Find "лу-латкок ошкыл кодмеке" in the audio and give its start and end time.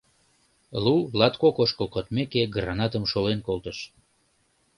0.83-2.41